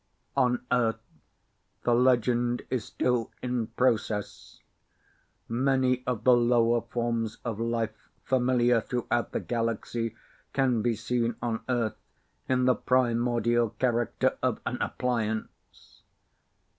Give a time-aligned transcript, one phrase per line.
[0.35, 0.99] On Earth
[1.83, 4.59] the legend is still in process.
[5.47, 10.15] Many of the lower forms of life familiar throughout the galaxy
[10.53, 11.99] can be seen on Earth
[12.49, 16.01] in the primordial character of an appliance.